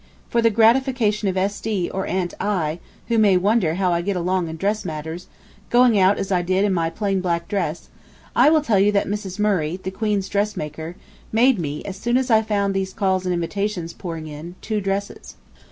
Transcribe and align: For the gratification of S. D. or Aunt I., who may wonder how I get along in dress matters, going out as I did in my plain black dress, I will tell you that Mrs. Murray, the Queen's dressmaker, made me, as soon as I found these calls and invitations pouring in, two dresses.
For 0.31 0.41
the 0.41 0.49
gratification 0.49 1.27
of 1.27 1.37
S. 1.37 1.61
D. 1.61 1.87
or 1.87 2.07
Aunt 2.07 2.33
I., 2.39 2.79
who 3.07 3.19
may 3.19 3.37
wonder 3.37 3.75
how 3.75 3.91
I 3.93 4.01
get 4.01 4.15
along 4.15 4.49
in 4.49 4.57
dress 4.57 4.83
matters, 4.83 5.27
going 5.69 5.99
out 5.99 6.17
as 6.17 6.31
I 6.31 6.41
did 6.41 6.65
in 6.65 6.73
my 6.73 6.89
plain 6.89 7.21
black 7.21 7.47
dress, 7.47 7.87
I 8.35 8.49
will 8.49 8.61
tell 8.63 8.79
you 8.79 8.91
that 8.93 9.05
Mrs. 9.05 9.37
Murray, 9.37 9.77
the 9.83 9.91
Queen's 9.91 10.27
dressmaker, 10.27 10.95
made 11.31 11.59
me, 11.59 11.85
as 11.85 11.97
soon 11.97 12.17
as 12.17 12.31
I 12.31 12.41
found 12.41 12.73
these 12.73 12.93
calls 12.93 13.25
and 13.27 13.33
invitations 13.35 13.93
pouring 13.93 14.25
in, 14.25 14.55
two 14.59 14.81
dresses. 14.81 15.35